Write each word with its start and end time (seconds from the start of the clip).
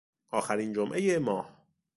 آخرین 0.31 0.73
جمعهی 0.73 1.17
ماه 1.17 1.49